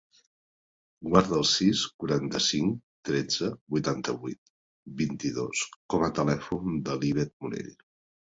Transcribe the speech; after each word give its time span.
Guarda 1.09 1.35
el 1.39 1.43
sis, 1.49 1.83
quaranta-cinc, 2.03 2.79
tretze, 3.09 3.51
vuitanta-vuit, 3.75 4.41
vint-i-dos 5.03 5.63
com 5.97 6.09
a 6.09 6.11
telèfon 6.23 6.83
de 6.91 6.99
l'Ivet 7.05 7.33
Morell. 7.47 7.73